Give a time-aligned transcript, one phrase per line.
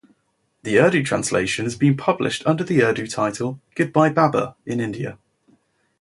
[0.63, 5.19] The Urdu translation has been published under the Urdu title "Goodbye Baba" in India.